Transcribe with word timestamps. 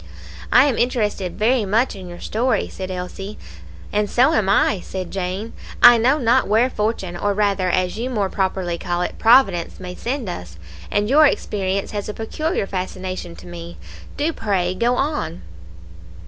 "I 0.51 0.65
am 0.65 0.79
interested 0.79 1.37
very 1.37 1.63
much 1.63 1.95
in 1.95 2.07
your 2.07 2.19
story," 2.19 2.67
said 2.69 2.89
Elsie. 2.89 3.37
"And 3.93 4.09
so 4.09 4.33
am 4.33 4.49
I," 4.49 4.79
said 4.79 5.11
Jane. 5.11 5.53
"I 5.83 5.99
know 5.99 6.17
not 6.17 6.47
where 6.47 6.71
fortune, 6.71 7.15
or 7.15 7.35
rather, 7.35 7.69
as 7.69 7.99
you 7.99 8.09
more 8.09 8.27
properly 8.27 8.79
call 8.79 9.03
it, 9.03 9.19
Providence 9.19 9.79
may 9.79 9.93
send 9.93 10.27
us; 10.27 10.57
and 10.89 11.07
your 11.07 11.27
experience 11.27 11.91
has 11.91 12.09
a 12.09 12.15
peculiar 12.15 12.65
fascination 12.65 13.35
to 13.35 13.45
me. 13.45 13.77
Do, 14.17 14.33
pray, 14.33 14.73
go 14.73 14.95
on." 14.95 15.43